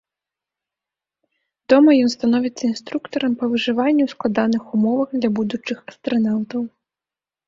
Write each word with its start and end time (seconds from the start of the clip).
Дома 1.73 1.89
ён 2.05 2.07
становіцца 2.13 2.63
інструктарам 2.67 3.35
па 3.41 3.45
выжыванні 3.51 4.03
ў 4.05 4.09
складаных 4.15 4.63
умовах 4.79 5.09
для 5.19 5.29
будучых 5.41 5.77
астранаўтаў. 5.93 6.61